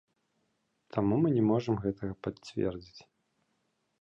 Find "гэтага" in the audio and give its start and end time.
1.83-2.13